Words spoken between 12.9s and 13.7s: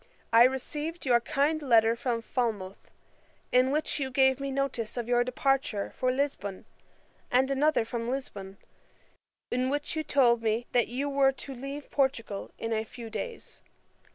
days.